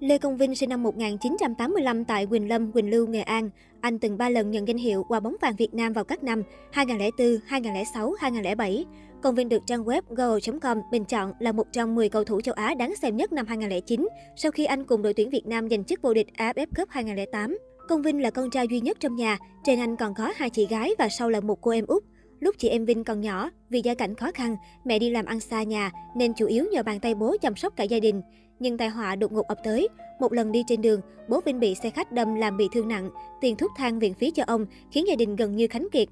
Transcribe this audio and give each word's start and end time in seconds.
Lê 0.00 0.18
Công 0.18 0.36
Vinh 0.36 0.54
sinh 0.54 0.68
năm 0.68 0.82
1985 0.82 2.04
tại 2.04 2.26
Quỳnh 2.26 2.48
Lâm, 2.48 2.72
Quỳnh 2.72 2.90
Lưu, 2.90 3.06
Nghệ 3.06 3.20
An. 3.20 3.50
Anh 3.80 3.98
từng 3.98 4.18
3 4.18 4.28
lần 4.28 4.50
nhận 4.50 4.68
danh 4.68 4.76
hiệu 4.76 5.04
Quả 5.08 5.20
bóng 5.20 5.36
vàng 5.40 5.56
Việt 5.56 5.74
Nam 5.74 5.92
vào 5.92 6.04
các 6.04 6.24
năm 6.24 6.42
2004, 6.72 7.38
2006, 7.46 8.12
2007. 8.20 8.84
Công 9.22 9.34
Vinh 9.34 9.48
được 9.48 9.62
trang 9.66 9.84
web 9.84 10.02
go.com 10.08 10.78
bình 10.90 11.04
chọn 11.04 11.32
là 11.38 11.52
một 11.52 11.66
trong 11.72 11.94
10 11.94 12.08
cầu 12.08 12.24
thủ 12.24 12.40
châu 12.40 12.54
Á 12.54 12.74
đáng 12.74 12.94
xem 12.96 13.16
nhất 13.16 13.32
năm 13.32 13.46
2009, 13.46 14.08
sau 14.36 14.50
khi 14.50 14.64
anh 14.64 14.84
cùng 14.84 15.02
đội 15.02 15.14
tuyển 15.14 15.30
Việt 15.30 15.46
Nam 15.46 15.68
giành 15.68 15.84
chức 15.84 16.02
vô 16.02 16.14
địch 16.14 16.26
AFF 16.36 16.66
Cup 16.76 16.88
2008. 16.88 17.58
Công 17.88 18.02
Vinh 18.02 18.22
là 18.22 18.30
con 18.30 18.50
trai 18.50 18.66
duy 18.70 18.80
nhất 18.80 18.96
trong 19.00 19.16
nhà, 19.16 19.38
trên 19.64 19.78
anh 19.78 19.96
còn 19.96 20.14
có 20.14 20.32
hai 20.36 20.50
chị 20.50 20.66
gái 20.66 20.90
và 20.98 21.08
sau 21.08 21.30
là 21.30 21.40
một 21.40 21.60
cô 21.60 21.70
em 21.70 21.86
út. 21.86 22.04
Lúc 22.40 22.54
chị 22.58 22.68
em 22.68 22.84
Vinh 22.84 23.04
còn 23.04 23.20
nhỏ, 23.20 23.50
vì 23.70 23.80
gia 23.84 23.94
cảnh 23.94 24.14
khó 24.14 24.30
khăn, 24.34 24.56
mẹ 24.84 24.98
đi 24.98 25.10
làm 25.10 25.24
ăn 25.24 25.40
xa 25.40 25.62
nhà 25.62 25.90
nên 26.16 26.34
chủ 26.34 26.46
yếu 26.46 26.64
nhờ 26.72 26.82
bàn 26.82 27.00
tay 27.00 27.14
bố 27.14 27.36
chăm 27.40 27.56
sóc 27.56 27.76
cả 27.76 27.84
gia 27.84 28.00
đình. 28.00 28.22
Nhưng 28.60 28.78
tai 28.78 28.88
họa 28.88 29.16
đột 29.16 29.32
ngột 29.32 29.46
ập 29.46 29.58
tới. 29.64 29.88
Một 30.20 30.32
lần 30.32 30.52
đi 30.52 30.62
trên 30.66 30.82
đường, 30.82 31.00
bố 31.28 31.40
Vinh 31.40 31.60
bị 31.60 31.74
xe 31.74 31.90
khách 31.90 32.12
đâm 32.12 32.34
làm 32.34 32.56
bị 32.56 32.68
thương 32.72 32.88
nặng, 32.88 33.10
tiền 33.40 33.56
thuốc 33.56 33.70
thang 33.76 33.98
viện 33.98 34.14
phí 34.14 34.30
cho 34.30 34.42
ông 34.46 34.66
khiến 34.90 35.04
gia 35.08 35.16
đình 35.16 35.36
gần 35.36 35.56
như 35.56 35.66
khánh 35.66 35.88
kiệt. 35.92 36.08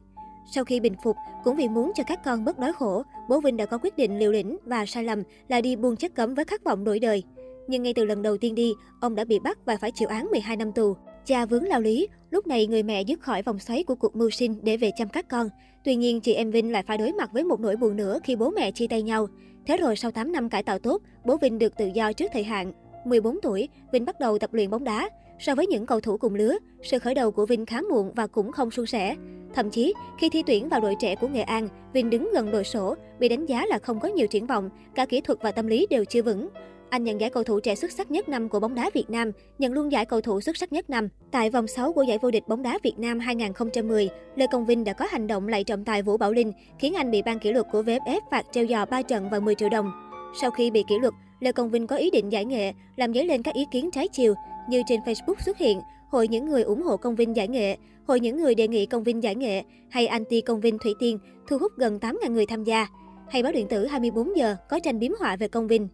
Sau 0.54 0.65
khi 0.65 0.80
bình 0.80 0.95
phục, 1.04 1.16
cũng 1.45 1.56
vì 1.56 1.68
muốn 1.68 1.92
cho 1.95 2.04
các 2.06 2.24
con 2.24 2.45
bớt 2.45 2.59
đói 2.59 2.73
khổ, 2.73 3.02
bố 3.28 3.41
Vinh 3.41 3.56
đã 3.56 3.66
có 3.66 3.78
quyết 3.78 3.96
định 3.96 4.18
liều 4.18 4.32
lĩnh 4.32 4.56
và 4.65 4.87
sai 4.87 5.04
lầm 5.04 5.23
là 5.48 5.60
đi 5.60 5.77
buôn 5.77 5.96
chất 5.96 6.15
cấm 6.15 6.34
với 6.34 6.45
khát 6.45 6.65
vọng 6.65 6.84
đổi 6.84 6.98
đời. 6.98 7.23
Nhưng 7.68 7.82
ngay 7.82 7.95
từ 7.95 8.04
lần 8.04 8.23
đầu 8.23 8.37
tiên 8.37 8.54
đi, 8.54 8.73
ông 9.01 9.15
đã 9.15 9.24
bị 9.24 9.38
bắt 9.38 9.59
và 9.65 9.76
phải 9.76 9.90
chịu 9.90 10.09
án 10.09 10.26
12 10.30 10.56
năm 10.56 10.73
tù. 10.73 10.96
Cha 11.26 11.46
vướng 11.46 11.65
lao 11.65 11.80
lý, 11.80 12.09
lúc 12.30 12.46
này 12.46 12.66
người 12.66 12.82
mẹ 12.82 13.02
dứt 13.02 13.20
khỏi 13.20 13.42
vòng 13.42 13.59
xoáy 13.59 13.84
của 13.84 13.95
cuộc 13.95 14.16
mưu 14.16 14.30
sinh 14.30 14.60
để 14.62 14.76
về 14.76 14.90
chăm 14.96 15.09
các 15.09 15.29
con. 15.29 15.48
Tuy 15.84 15.96
nhiên, 15.96 16.20
chị 16.20 16.34
em 16.34 16.51
Vinh 16.51 16.73
lại 16.73 16.82
phải 16.87 16.98
đối 16.98 17.12
mặt 17.12 17.30
với 17.32 17.45
một 17.45 17.60
nỗi 17.60 17.76
buồn 17.76 17.96
nữa 17.96 18.18
khi 18.24 18.37
bố 18.37 18.51
mẹ 18.51 18.70
chia 18.70 18.87
tay 18.87 19.02
nhau. 19.02 19.26
Thế 19.66 19.77
rồi 19.77 19.96
sau 19.96 20.10
8 20.10 20.32
năm 20.32 20.48
cải 20.48 20.62
tạo 20.62 20.78
tốt, 20.78 21.02
bố 21.24 21.36
Vinh 21.36 21.59
được 21.59 21.77
tự 21.77 21.86
do 21.95 22.12
trước 22.12 22.30
thời 22.32 22.45
hạn. 22.45 22.73
14 23.04 23.38
tuổi, 23.42 23.68
Vinh 23.92 24.04
bắt 24.04 24.20
đầu 24.20 24.38
tập 24.38 24.54
luyện 24.54 24.70
bóng 24.70 24.84
đá. 24.84 25.09
So 25.38 25.54
với 25.54 25.66
những 25.66 25.87
cầu 25.87 26.00
thủ 26.00 26.16
cùng 26.16 26.34
lứa, 26.34 26.54
sự 26.82 26.98
khởi 26.98 27.14
đầu 27.14 27.30
của 27.30 27.46
Vinh 27.46 27.66
khá 27.66 27.80
muộn 27.90 28.12
và 28.15 28.26
cũng 28.26 28.52
không 28.52 28.70
suôn 28.70 28.87
sẻ. 28.87 29.16
Thậm 29.54 29.70
chí, 29.70 29.95
khi 30.18 30.29
thi 30.29 30.42
tuyển 30.46 30.68
vào 30.68 30.80
đội 30.80 30.95
trẻ 31.01 31.15
của 31.15 31.29
Nghệ 31.29 31.42
An, 31.42 31.68
Vinh 31.92 32.10
đứng 32.10 32.30
gần 32.35 32.51
đội 32.51 32.65
sổ, 32.65 32.95
bị 33.18 33.29
đánh 33.29 33.46
giá 33.46 33.66
là 33.66 33.79
không 33.79 34.01
có 34.01 34.09
nhiều 34.09 34.26
triển 34.26 34.46
vọng, 34.46 34.70
cả 34.95 35.07
kỹ 35.07 35.20
thuật 35.20 35.38
và 35.42 35.52
tâm 35.52 35.66
lý 35.66 35.87
đều 35.90 36.04
chưa 36.04 36.23
vững. 36.23 36.48
Anh 36.90 37.04
nhận 37.04 37.21
giải 37.21 37.30
cầu 37.30 37.45
thủ 37.45 37.60
trẻ 37.60 37.74
xuất 37.74 37.93
sắc 37.93 38.10
nhất 38.10 38.29
năm 38.29 38.49
của 38.49 38.60
bóng 38.60 38.74
đá 38.74 38.90
Việt 38.95 39.10
Nam, 39.10 39.30
nhận 39.59 39.73
luôn 39.73 39.93
giải 39.93 40.04
cầu 40.04 40.21
thủ 40.21 40.40
xuất 40.40 40.57
sắc 40.57 40.73
nhất 40.73 40.91
năm. 40.91 41.09
Tại 41.30 41.51
vòng 41.51 41.66
6 41.66 41.93
của 41.93 42.02
giải 42.02 42.18
vô 42.18 42.30
địch 42.30 42.49
bóng 42.49 42.63
đá 42.63 42.79
Việt 42.82 42.99
Nam 42.99 43.18
2010, 43.18 44.09
Lê 44.37 44.46
Công 44.46 44.66
Vinh 44.66 44.85
đã 44.85 44.93
có 44.93 45.07
hành 45.10 45.26
động 45.26 45.49
lạy 45.49 45.65
trọng 45.65 45.85
tài 45.85 46.02
Vũ 46.02 46.16
Bảo 46.16 46.32
Linh, 46.32 46.52
khiến 46.79 46.95
anh 46.95 47.10
bị 47.10 47.23
ban 47.23 47.38
kỷ 47.38 47.52
luật 47.52 47.66
của 47.73 47.82
VFF 47.82 48.21
phạt 48.30 48.46
treo 48.52 48.66
giò 48.66 48.85
3 48.85 49.02
trận 49.02 49.30
và 49.30 49.41
10 49.41 49.54
triệu 49.54 49.68
đồng. 49.68 49.93
Sau 50.41 50.51
khi 50.51 50.71
bị 50.71 50.85
kỷ 50.88 50.99
luật, 50.99 51.15
Lê 51.41 51.52
Công 51.52 51.71
Vinh 51.71 51.87
có 51.87 51.96
ý 51.96 52.10
định 52.10 52.32
giải 52.32 52.45
nghệ, 52.45 52.73
làm 52.96 53.15
dấy 53.15 53.24
lên 53.24 53.43
các 53.43 53.54
ý 53.54 53.66
kiến 53.71 53.91
trái 53.91 54.09
chiều, 54.09 54.35
như 54.69 54.82
trên 54.88 55.01
Facebook 55.01 55.35
xuất 55.45 55.59
hiện 55.59 55.80
Hội 56.10 56.29
những 56.29 56.46
người 56.46 56.63
ủng 56.63 56.82
hộ 56.82 56.96
Công 56.96 57.15
Vinh 57.15 57.37
giải 57.37 57.48
nghệ, 57.48 57.76
Hội 58.07 58.21
những 58.21 58.41
người 58.41 58.54
đề 58.54 58.69
nghị 58.69 58.87
Công 58.87 59.04
Vinh 59.04 59.23
giải 59.23 59.35
nghệ 59.35 59.63
hay 59.91 60.07
anti 60.07 60.41
Công 60.41 60.60
Vinh 60.60 60.79
Thủy 60.79 60.95
Tiên 60.98 61.19
thu 61.48 61.59
hút 61.59 61.73
gần 61.76 61.98
8.000 61.98 62.32
người 62.32 62.46
tham 62.46 62.65
gia. 62.65 62.87
Hay 63.29 63.43
báo 63.43 63.52
điện 63.52 63.69
tử 63.69 63.87
24 63.87 64.37
giờ 64.37 64.56
có 64.69 64.78
tranh 64.78 64.98
biếm 64.98 65.12
họa 65.21 65.37
về 65.37 65.48
Công 65.48 65.69
Vinh. 65.69 65.88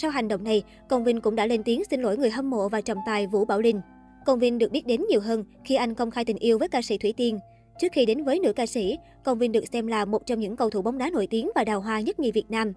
Sau 0.00 0.10
hành 0.10 0.28
động 0.28 0.44
này, 0.44 0.62
Công 0.88 1.04
Vinh 1.04 1.20
cũng 1.20 1.36
đã 1.36 1.46
lên 1.46 1.62
tiếng 1.62 1.82
xin 1.84 2.02
lỗi 2.02 2.16
người 2.16 2.30
hâm 2.30 2.50
mộ 2.50 2.68
và 2.68 2.80
trọng 2.80 2.98
tài 3.06 3.26
Vũ 3.26 3.44
Bảo 3.44 3.60
Linh. 3.60 3.80
Công 4.26 4.38
Vinh 4.38 4.58
được 4.58 4.72
biết 4.72 4.86
đến 4.86 5.04
nhiều 5.10 5.20
hơn 5.20 5.44
khi 5.64 5.74
anh 5.74 5.94
công 5.94 6.10
khai 6.10 6.24
tình 6.24 6.38
yêu 6.38 6.58
với 6.58 6.68
ca 6.68 6.82
sĩ 6.82 6.98
Thủy 6.98 7.14
Tiên. 7.16 7.38
Trước 7.80 7.92
khi 7.92 8.06
đến 8.06 8.24
với 8.24 8.40
nữ 8.40 8.52
ca 8.52 8.66
sĩ, 8.66 8.98
Công 9.24 9.38
Vinh 9.38 9.52
được 9.52 9.64
xem 9.72 9.86
là 9.86 10.04
một 10.04 10.26
trong 10.26 10.40
những 10.40 10.56
cầu 10.56 10.70
thủ 10.70 10.82
bóng 10.82 10.98
đá 10.98 11.10
nổi 11.10 11.26
tiếng 11.26 11.50
và 11.54 11.64
đào 11.64 11.80
hoa 11.80 12.00
nhất 12.00 12.20
nhì 12.20 12.32
Việt 12.32 12.50
Nam. 12.50 12.72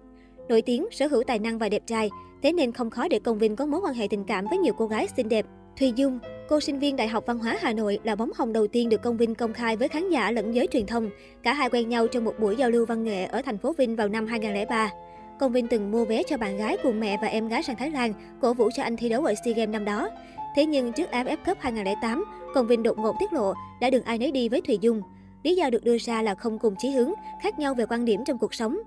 Nổi 0.48 0.62
tiếng, 0.62 0.86
sở 0.90 1.06
hữu 1.06 1.22
tài 1.26 1.38
năng 1.38 1.58
và 1.58 1.68
đẹp 1.68 1.82
trai, 1.86 2.10
thế 2.42 2.52
nên 2.52 2.72
không 2.72 2.90
khó 2.90 3.08
để 3.08 3.18
Công 3.18 3.38
Vinh 3.38 3.56
có 3.56 3.66
mối 3.66 3.80
quan 3.84 3.94
hệ 3.94 4.06
tình 4.10 4.24
cảm 4.24 4.46
với 4.50 4.58
nhiều 4.58 4.74
cô 4.78 4.86
gái 4.86 5.08
xinh 5.16 5.28
đẹp. 5.28 5.46
Thùy 5.78 5.92
Dung, 5.96 6.18
cô 6.48 6.60
sinh 6.60 6.78
viên 6.78 6.96
Đại 6.96 7.08
học 7.08 7.24
Văn 7.26 7.38
hóa 7.38 7.58
Hà 7.60 7.72
Nội 7.72 7.98
là 8.04 8.14
bóng 8.14 8.30
hồng 8.34 8.52
đầu 8.52 8.66
tiên 8.66 8.88
được 8.88 9.02
Công 9.02 9.16
Vinh 9.16 9.34
công 9.34 9.52
khai 9.52 9.76
với 9.76 9.88
khán 9.88 10.10
giả 10.10 10.30
lẫn 10.30 10.54
giới 10.54 10.66
truyền 10.66 10.86
thông. 10.86 11.10
Cả 11.42 11.52
hai 11.52 11.70
quen 11.70 11.88
nhau 11.88 12.06
trong 12.06 12.24
một 12.24 12.34
buổi 12.40 12.56
giao 12.56 12.70
lưu 12.70 12.86
văn 12.86 13.04
nghệ 13.04 13.24
ở 13.24 13.42
thành 13.42 13.58
phố 13.58 13.72
Vinh 13.78 13.96
vào 13.96 14.08
năm 14.08 14.26
2003. 14.26 14.90
Công 15.38 15.52
Vinh 15.52 15.66
từng 15.66 15.90
mua 15.90 16.04
vé 16.04 16.22
cho 16.22 16.36
bạn 16.36 16.56
gái 16.56 16.76
cùng 16.82 17.00
mẹ 17.00 17.18
và 17.22 17.28
em 17.28 17.48
gái 17.48 17.62
sang 17.62 17.76
Thái 17.76 17.90
Lan, 17.90 18.12
cổ 18.40 18.54
vũ 18.54 18.70
cho 18.76 18.82
anh 18.82 18.96
thi 18.96 19.08
đấu 19.08 19.24
ở 19.24 19.34
SEA 19.44 19.54
Games 19.54 19.72
năm 19.72 19.84
đó. 19.84 20.08
Thế 20.56 20.66
nhưng 20.66 20.92
trước 20.92 21.10
AFF 21.10 21.36
Cup 21.46 21.58
2008, 21.60 22.24
Công 22.54 22.66
Vinh 22.66 22.82
đột 22.82 22.98
ngột 22.98 23.14
tiết 23.20 23.32
lộ 23.32 23.52
đã 23.80 23.90
đừng 23.90 24.02
ai 24.02 24.18
nấy 24.18 24.32
đi 24.32 24.48
với 24.48 24.60
Thùy 24.60 24.78
Dung. 24.80 25.02
Lý 25.42 25.54
do 25.54 25.70
được 25.70 25.84
đưa 25.84 25.98
ra 25.98 26.22
là 26.22 26.34
không 26.34 26.58
cùng 26.58 26.74
chí 26.78 26.90
hướng, 26.90 27.12
khác 27.42 27.58
nhau 27.58 27.74
về 27.74 27.84
quan 27.88 28.04
điểm 28.04 28.20
trong 28.26 28.38
cuộc 28.38 28.54
sống. 28.54 28.78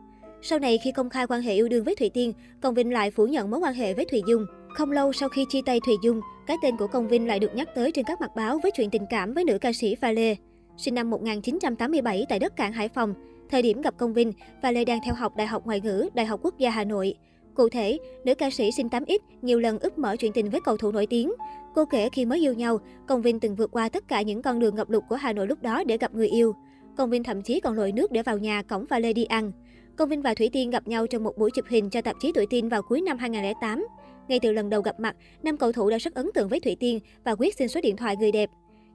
Sau 0.41 0.59
này 0.59 0.77
khi 0.83 0.91
công 0.91 1.09
khai 1.09 1.27
quan 1.27 1.41
hệ 1.41 1.53
yêu 1.53 1.69
đương 1.69 1.83
với 1.83 1.95
Thủy 1.95 2.09
Tiên, 2.09 2.33
Công 2.61 2.73
Vinh 2.73 2.93
lại 2.93 3.11
phủ 3.11 3.25
nhận 3.25 3.51
mối 3.51 3.59
quan 3.59 3.73
hệ 3.73 3.93
với 3.93 4.05
Thùy 4.05 4.21
Dung. 4.27 4.45
Không 4.69 4.91
lâu 4.91 5.13
sau 5.13 5.29
khi 5.29 5.45
chia 5.49 5.61
tay 5.65 5.79
Thùy 5.85 5.95
Dung, 6.03 6.21
cái 6.47 6.57
tên 6.61 6.77
của 6.77 6.87
Công 6.87 7.07
Vinh 7.07 7.27
lại 7.27 7.39
được 7.39 7.55
nhắc 7.55 7.69
tới 7.75 7.91
trên 7.91 8.05
các 8.05 8.21
mặt 8.21 8.35
báo 8.35 8.59
với 8.63 8.71
chuyện 8.71 8.89
tình 8.89 9.05
cảm 9.09 9.33
với 9.33 9.43
nữ 9.43 9.57
ca 9.57 9.73
sĩ 9.73 9.95
Pha 9.95 10.11
Lê. 10.11 10.35
Sinh 10.77 10.95
năm 10.95 11.09
1987 11.09 12.25
tại 12.29 12.39
đất 12.39 12.55
cảng 12.55 12.73
Hải 12.73 12.87
Phòng, 12.87 13.13
Thời 13.49 13.61
điểm 13.61 13.81
gặp 13.81 13.93
Công 13.97 14.13
Vinh, 14.13 14.31
và 14.61 14.71
Lê 14.71 14.85
đang 14.85 14.99
theo 15.05 15.13
học 15.13 15.35
Đại 15.35 15.47
học 15.47 15.65
Ngoại 15.65 15.81
ngữ, 15.81 16.09
Đại 16.13 16.25
học 16.25 16.39
Quốc 16.43 16.57
gia 16.57 16.69
Hà 16.69 16.83
Nội. 16.83 17.15
Cụ 17.53 17.69
thể, 17.69 17.97
nữ 18.25 18.35
ca 18.35 18.49
sĩ 18.49 18.71
sinh 18.71 18.87
8X 18.87 19.17
nhiều 19.41 19.59
lần 19.59 19.79
úp 19.79 19.97
mở 19.97 20.15
chuyện 20.15 20.31
tình 20.33 20.49
với 20.49 20.61
cầu 20.65 20.77
thủ 20.77 20.91
nổi 20.91 21.05
tiếng. 21.05 21.33
Cô 21.75 21.85
kể 21.85 22.09
khi 22.09 22.25
mới 22.25 22.39
yêu 22.39 22.53
nhau, 22.53 22.79
Công 23.07 23.21
Vinh 23.21 23.39
từng 23.39 23.55
vượt 23.55 23.71
qua 23.71 23.89
tất 23.89 24.07
cả 24.07 24.21
những 24.21 24.41
con 24.41 24.59
đường 24.59 24.75
ngập 24.75 24.89
lụt 24.89 25.03
của 25.09 25.15
Hà 25.15 25.33
Nội 25.33 25.47
lúc 25.47 25.61
đó 25.61 25.83
để 25.83 25.97
gặp 25.97 26.13
người 26.13 26.27
yêu. 26.27 26.55
Công 26.97 27.09
Vinh 27.09 27.23
thậm 27.23 27.41
chí 27.41 27.59
còn 27.59 27.75
lội 27.75 27.91
nước 27.91 28.11
để 28.11 28.23
vào 28.23 28.37
nhà 28.37 28.61
cổng 28.61 28.85
và 28.89 28.99
Lê 28.99 29.13
đi 29.13 29.25
ăn. 29.25 29.51
Công 29.95 30.09
Vinh 30.09 30.21
và 30.21 30.33
Thủy 30.33 30.49
Tiên 30.53 30.69
gặp 30.69 30.87
nhau 30.87 31.07
trong 31.07 31.23
một 31.23 31.37
buổi 31.37 31.51
chụp 31.51 31.65
hình 31.69 31.89
cho 31.89 32.01
tạp 32.01 32.15
chí 32.21 32.31
Tuổi 32.35 32.45
Tin 32.49 32.69
vào 32.69 32.81
cuối 32.81 33.01
năm 33.01 33.17
2008. 33.17 33.87
Ngay 34.27 34.39
từ 34.39 34.51
lần 34.51 34.69
đầu 34.69 34.81
gặp 34.81 34.99
mặt, 34.99 35.15
nam 35.43 35.57
cầu 35.57 35.71
thủ 35.71 35.89
đã 35.89 35.97
rất 35.97 36.13
ấn 36.13 36.29
tượng 36.33 36.49
với 36.49 36.59
Thủy 36.59 36.77
Tiên 36.79 36.99
và 37.23 37.35
quyết 37.35 37.55
xin 37.57 37.67
số 37.67 37.81
điện 37.81 37.95
thoại 37.95 38.15
người 38.15 38.31
đẹp. 38.31 38.49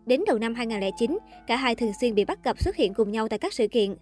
Đến 0.06 0.20
đầu 0.26 0.38
năm 0.38 0.54
2009, 0.54 1.18
cả 1.46 1.56
hai 1.56 1.74
thường 1.74 1.92
xuyên 2.00 2.14
bị 2.14 2.24
bắt 2.24 2.44
gặp 2.44 2.62
xuất 2.62 2.76
hiện 2.76 2.94
cùng 2.94 3.12
nhau 3.12 3.28
tại 3.28 3.38
các 3.38 3.52
sự 3.52 3.68
kiện. 3.68 3.94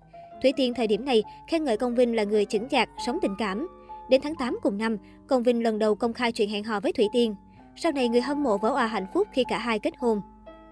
Thủy 0.42 0.52
Tiên 0.56 0.74
thời 0.74 0.86
điểm 0.86 1.04
này 1.04 1.22
khen 1.48 1.64
ngợi 1.64 1.76
Công 1.76 1.94
Vinh 1.94 2.16
là 2.16 2.24
người 2.24 2.44
chững 2.44 2.68
chạc, 2.68 2.88
sống 3.06 3.18
tình 3.22 3.34
cảm. 3.38 3.68
Đến 4.10 4.20
tháng 4.24 4.34
8 4.34 4.58
cùng 4.62 4.78
năm, 4.78 4.96
Công 5.26 5.42
Vinh 5.42 5.62
lần 5.62 5.78
đầu 5.78 5.94
công 5.94 6.12
khai 6.12 6.32
chuyện 6.32 6.50
hẹn 6.50 6.64
hò 6.64 6.80
với 6.80 6.92
Thủy 6.92 7.08
Tiên. 7.12 7.34
Sau 7.76 7.92
này 7.92 8.08
người 8.08 8.20
hâm 8.20 8.42
mộ 8.42 8.58
vỡ 8.58 8.68
òa 8.68 8.86
hạnh 8.86 9.06
phúc 9.14 9.28
khi 9.32 9.44
cả 9.48 9.58
hai 9.58 9.78
kết 9.78 9.94
hôn. 9.98 10.20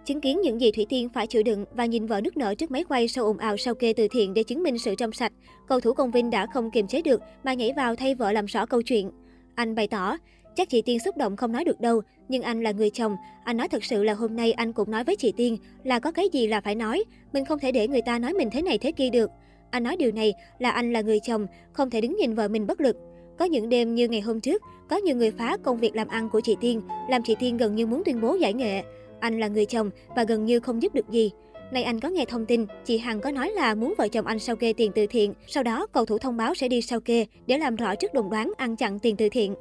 Chứng 0.05 0.21
kiến 0.21 0.41
những 0.41 0.61
gì 0.61 0.73
Thủy 0.73 0.87
Tiên 0.89 1.09
phải 1.09 1.27
chịu 1.27 1.43
đựng 1.43 1.65
và 1.73 1.87
nhìn 1.87 2.07
vợ 2.07 2.21
nước 2.21 2.37
nở 2.37 2.55
trước 2.55 2.71
máy 2.71 2.85
quay 2.89 3.09
sau 3.09 3.25
ồn 3.25 3.39
ào 3.39 3.57
sau 3.57 3.75
kê 3.75 3.93
từ 3.93 4.09
thiện 4.09 4.35
để 4.35 4.43
chứng 4.43 4.63
minh 4.63 4.79
sự 4.79 4.95
trong 4.95 5.13
sạch, 5.13 5.33
cầu 5.69 5.81
thủ 5.81 5.95
Công 5.95 6.11
Vinh 6.11 6.31
đã 6.31 6.47
không 6.47 6.71
kiềm 6.71 6.87
chế 6.87 7.03
được 7.03 7.21
mà 7.45 7.55
nhảy 7.55 7.73
vào 7.77 7.97
thay 7.97 8.15
vợ 8.15 8.33
làm 8.33 8.47
rõ 8.47 8.67
câu 8.67 8.83
chuyện. 8.83 9.11
Anh 9.55 9.75
bày 9.75 9.89
tỏ, 9.89 10.17
chắc 10.57 10.69
chị 10.69 10.83
Tiên 10.83 10.99
xúc 10.99 11.17
động 11.17 11.37
không 11.37 11.53
nói 11.53 11.65
được 11.65 11.81
đâu, 11.81 12.03
nhưng 12.29 12.43
anh 12.43 12.63
là 12.63 12.73
người 12.73 12.91
chồng, 12.91 13.17
anh 13.45 13.57
nói 13.57 13.69
thật 13.69 13.85
sự 13.85 14.05
là 14.05 14.15
hôm 14.15 14.37
nay 14.37 14.53
anh 14.53 14.73
cũng 14.73 14.91
nói 14.91 15.05
với 15.05 15.17
chị 15.17 15.33
Tiên 15.37 15.57
là 15.85 15.99
có 15.99 16.13
cái 16.13 16.29
gì 16.33 16.47
là 16.47 16.61
phải 16.61 16.75
nói, 16.75 17.05
mình 17.33 17.45
không 17.45 17.59
thể 17.59 17.73
để 17.73 17.89
người 17.89 18.03
ta 18.03 18.19
nói 18.19 18.33
mình 18.33 18.51
thế 18.53 18.63
này 18.63 18.79
thế 18.79 18.93
kia 18.93 19.11
được. 19.11 19.31
Anh 19.77 19.83
nói 19.83 19.97
điều 19.97 20.13
này 20.13 20.35
là 20.59 20.71
anh 20.71 20.93
là 20.93 21.01
người 21.01 21.21
chồng, 21.21 21.47
không 21.73 21.91
thể 21.91 22.01
đứng 22.01 22.17
nhìn 22.17 22.35
vợ 22.35 22.49
mình 22.49 22.67
bất 22.67 22.81
lực. 22.81 22.97
Có 23.39 23.45
những 23.45 23.69
đêm 23.69 23.95
như 23.95 24.09
ngày 24.09 24.21
hôm 24.21 24.41
trước, 24.41 24.63
có 24.89 24.97
nhiều 24.97 25.17
người 25.17 25.31
phá 25.31 25.57
công 25.63 25.79
việc 25.79 25.97
làm 25.97 26.09
ăn 26.09 26.31
của 26.31 26.41
chị 26.41 26.57
Tiên, 26.61 26.83
làm 27.11 27.23
chị 27.25 27.37
Tiên 27.39 27.57
gần 27.57 27.75
như 27.75 27.87
muốn 27.87 28.03
tuyên 28.05 28.21
bố 28.21 28.35
giải 28.35 28.53
nghệ. 28.53 28.83
Anh 29.21 29.41
là 29.41 29.49
người 29.49 29.67
chồng 29.67 29.91
và 30.17 30.25
gần 30.25 30.45
như 30.45 30.61
không 30.61 30.83
giúp 30.83 30.95
được 30.95 31.11
gì. 31.11 31.31
nay 31.73 31.83
anh 31.83 32.01
có 32.01 32.09
nghe 32.09 32.25
thông 32.25 32.47
tin, 32.47 32.67
chị 32.85 32.99
Hằng 32.99 33.21
có 33.21 33.31
nói 33.31 33.51
là 33.51 33.75
muốn 33.75 33.95
vợ 33.99 34.09
chồng 34.09 34.27
anh 34.27 34.39
sao 34.39 34.57
kê 34.57 34.73
tiền 34.73 34.93
từ 34.95 35.07
thiện, 35.07 35.35
sau 35.47 35.63
đó 35.63 35.87
cầu 35.93 36.05
thủ 36.05 36.19
thông 36.19 36.37
báo 36.37 36.55
sẽ 36.55 36.69
đi 36.69 36.83
sao 36.83 37.01
kê 37.01 37.27
để 37.47 37.59
làm 37.59 37.77
rõ 37.77 37.95
trước 37.95 38.15
đồn 38.15 38.31
đoán 38.31 38.53
ăn 38.57 38.77
chặn 38.77 38.99
tiền 38.99 39.17
từ 39.17 39.29
thiện. 39.29 39.55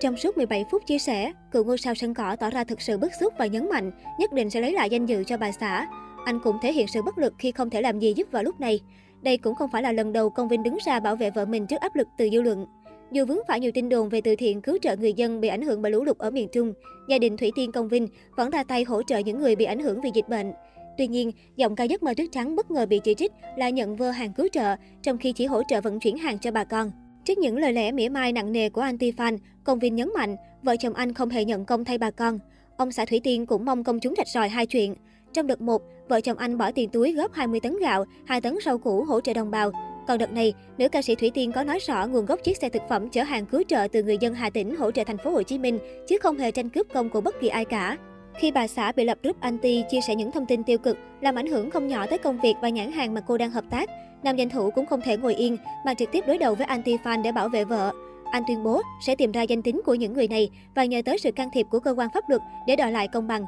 Trong 0.00 0.16
suốt 0.16 0.36
17 0.36 0.64
phút 0.70 0.86
chia 0.86 0.98
sẻ, 0.98 1.32
cựu 1.52 1.64
ngôi 1.64 1.78
sao 1.78 1.94
sân 1.94 2.14
cỏ 2.14 2.36
tỏ 2.40 2.50
ra 2.50 2.64
thực 2.64 2.80
sự 2.80 2.98
bức 2.98 3.12
xúc 3.20 3.34
và 3.38 3.46
nhấn 3.46 3.68
mạnh 3.68 3.90
nhất 4.18 4.32
định 4.32 4.50
sẽ 4.50 4.60
lấy 4.60 4.72
lại 4.72 4.90
danh 4.90 5.06
dự 5.06 5.24
cho 5.24 5.36
bà 5.36 5.52
xã. 5.52 5.86
Anh 6.24 6.40
cũng 6.40 6.58
thể 6.62 6.72
hiện 6.72 6.86
sự 6.86 7.02
bất 7.02 7.18
lực 7.18 7.34
khi 7.38 7.52
không 7.52 7.70
thể 7.70 7.82
làm 7.82 7.98
gì 7.98 8.12
giúp 8.16 8.28
vào 8.32 8.42
lúc 8.42 8.60
này. 8.60 8.80
Đây 9.22 9.36
cũng 9.36 9.54
không 9.54 9.70
phải 9.72 9.82
là 9.82 9.92
lần 9.92 10.12
đầu 10.12 10.30
Công 10.30 10.48
Vinh 10.48 10.62
đứng 10.62 10.78
ra 10.86 11.00
bảo 11.00 11.16
vệ 11.16 11.30
vợ 11.30 11.44
mình 11.44 11.66
trước 11.66 11.80
áp 11.80 11.96
lực 11.96 12.08
từ 12.18 12.28
dư 12.32 12.42
luận. 12.42 12.66
Dù 13.12 13.24
vướng 13.24 13.38
phải 13.48 13.60
nhiều 13.60 13.70
tin 13.74 13.88
đồn 13.88 14.08
về 14.08 14.20
từ 14.20 14.36
thiện 14.36 14.62
cứu 14.62 14.78
trợ 14.82 14.96
người 14.96 15.12
dân 15.12 15.40
bị 15.40 15.48
ảnh 15.48 15.62
hưởng 15.62 15.82
bởi 15.82 15.92
lũ 15.92 16.04
lụt 16.04 16.18
ở 16.18 16.30
miền 16.30 16.48
Trung, 16.52 16.72
gia 17.08 17.18
đình 17.18 17.36
Thủy 17.36 17.52
Tiên 17.54 17.72
Công 17.72 17.88
Vinh 17.88 18.08
vẫn 18.36 18.50
ra 18.50 18.64
tay 18.64 18.84
hỗ 18.84 19.02
trợ 19.02 19.18
những 19.18 19.38
người 19.38 19.56
bị 19.56 19.64
ảnh 19.64 19.80
hưởng 19.80 20.00
vì 20.00 20.10
dịch 20.14 20.28
bệnh. 20.28 20.52
Tuy 20.98 21.06
nhiên, 21.06 21.32
giọng 21.56 21.76
ca 21.76 21.84
giấc 21.84 22.02
mơ 22.02 22.14
tuyết 22.16 22.28
trắng 22.32 22.56
bất 22.56 22.70
ngờ 22.70 22.86
bị 22.86 23.00
chỉ 23.04 23.14
trích 23.14 23.32
là 23.56 23.68
nhận 23.68 23.96
vơ 23.96 24.10
hàng 24.10 24.32
cứu 24.32 24.48
trợ, 24.52 24.76
trong 25.02 25.18
khi 25.18 25.32
chỉ 25.32 25.46
hỗ 25.46 25.62
trợ 25.68 25.80
vận 25.80 26.00
chuyển 26.00 26.16
hàng 26.16 26.38
cho 26.38 26.50
bà 26.50 26.64
con. 26.64 26.90
Trước 27.24 27.38
những 27.38 27.56
lời 27.56 27.72
lẽ 27.72 27.92
mỉa 27.92 28.08
mai 28.08 28.32
nặng 28.32 28.52
nề 28.52 28.68
của 28.68 28.82
anti-fan, 28.82 29.38
Công 29.64 29.78
Vinh 29.78 29.94
nhấn 29.94 30.10
mạnh, 30.16 30.36
vợ 30.62 30.76
chồng 30.76 30.94
anh 30.94 31.14
không 31.14 31.28
hề 31.28 31.44
nhận 31.44 31.64
công 31.64 31.84
thay 31.84 31.98
bà 31.98 32.10
con. 32.10 32.38
Ông 32.76 32.92
xã 32.92 33.04
Thủy 33.04 33.20
Tiên 33.24 33.46
cũng 33.46 33.64
mong 33.64 33.84
công 33.84 34.00
chúng 34.00 34.14
rạch 34.16 34.28
ròi 34.34 34.48
hai 34.48 34.66
chuyện. 34.66 34.94
Trong 35.32 35.46
đợt 35.46 35.60
1, 35.60 35.82
vợ 36.08 36.20
chồng 36.20 36.38
anh 36.38 36.58
bỏ 36.58 36.70
tiền 36.70 36.90
túi 36.90 37.12
góp 37.12 37.32
20 37.32 37.60
tấn 37.60 37.76
gạo, 37.80 38.04
2 38.24 38.40
tấn 38.40 38.58
rau 38.64 38.78
củ 38.78 39.04
hỗ 39.04 39.20
trợ 39.20 39.32
đồng 39.32 39.50
bào. 39.50 39.70
Còn 40.08 40.18
đợt 40.18 40.32
này, 40.32 40.54
nữ 40.78 40.88
ca 40.88 41.02
sĩ 41.02 41.14
Thủy 41.14 41.30
Tiên 41.34 41.52
có 41.52 41.64
nói 41.64 41.78
rõ 41.78 42.06
nguồn 42.06 42.26
gốc 42.26 42.40
chiếc 42.44 42.56
xe 42.56 42.68
thực 42.68 42.82
phẩm 42.88 43.08
chở 43.08 43.22
hàng 43.22 43.46
cứu 43.46 43.62
trợ 43.68 43.88
từ 43.92 44.02
người 44.02 44.18
dân 44.20 44.34
Hà 44.34 44.50
Tĩnh 44.50 44.76
hỗ 44.76 44.90
trợ 44.90 45.04
thành 45.06 45.18
phố 45.18 45.30
Hồ 45.30 45.42
Chí 45.42 45.58
Minh, 45.58 45.78
chứ 46.08 46.18
không 46.22 46.38
hề 46.38 46.50
tranh 46.50 46.70
cướp 46.70 46.86
công 46.94 47.10
của 47.10 47.20
bất 47.20 47.40
kỳ 47.40 47.48
ai 47.48 47.64
cả. 47.64 47.96
Khi 48.38 48.50
bà 48.50 48.66
xã 48.66 48.92
bị 48.92 49.04
lập 49.04 49.18
group 49.22 49.40
anti 49.40 49.84
chia 49.90 50.00
sẻ 50.00 50.14
những 50.14 50.32
thông 50.32 50.46
tin 50.46 50.64
tiêu 50.64 50.78
cực, 50.78 50.98
làm 51.20 51.34
ảnh 51.34 51.46
hưởng 51.46 51.70
không 51.70 51.88
nhỏ 51.88 52.06
tới 52.06 52.18
công 52.18 52.40
việc 52.40 52.54
và 52.62 52.68
nhãn 52.68 52.92
hàng 52.92 53.14
mà 53.14 53.20
cô 53.20 53.38
đang 53.38 53.50
hợp 53.50 53.64
tác, 53.70 53.90
nam 54.22 54.36
danh 54.36 54.50
thủ 54.50 54.70
cũng 54.70 54.86
không 54.86 55.00
thể 55.00 55.16
ngồi 55.16 55.34
yên 55.34 55.56
mà 55.86 55.94
trực 55.94 56.12
tiếp 56.12 56.24
đối 56.26 56.38
đầu 56.38 56.54
với 56.54 56.66
anti 56.66 56.96
fan 56.96 57.22
để 57.22 57.32
bảo 57.32 57.48
vệ 57.48 57.64
vợ. 57.64 57.92
Anh 58.30 58.42
tuyên 58.48 58.62
bố 58.62 58.82
sẽ 59.06 59.14
tìm 59.14 59.32
ra 59.32 59.42
danh 59.42 59.62
tính 59.62 59.80
của 59.86 59.94
những 59.94 60.12
người 60.12 60.28
này 60.28 60.50
và 60.74 60.84
nhờ 60.84 61.02
tới 61.04 61.18
sự 61.18 61.32
can 61.32 61.48
thiệp 61.52 61.66
của 61.70 61.80
cơ 61.80 61.94
quan 61.96 62.08
pháp 62.14 62.28
luật 62.28 62.42
để 62.66 62.76
đòi 62.76 62.92
lại 62.92 63.08
công 63.08 63.28
bằng. 63.28 63.44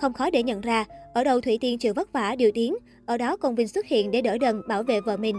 Không 0.00 0.12
khó 0.12 0.30
để 0.30 0.42
nhận 0.42 0.60
ra, 0.60 0.84
ở 1.14 1.24
đâu 1.24 1.40
Thủy 1.40 1.58
Tiên 1.60 1.78
chịu 1.78 1.94
vất 1.94 2.12
vả 2.12 2.34
điều 2.38 2.50
tiếng, 2.54 2.76
ở 3.06 3.16
đó 3.16 3.36
Công 3.36 3.54
Vinh 3.54 3.68
xuất 3.68 3.86
hiện 3.86 4.10
để 4.10 4.22
đỡ 4.22 4.38
đần 4.38 4.62
bảo 4.68 4.82
vệ 4.82 5.00
vợ 5.00 5.16
mình. 5.16 5.36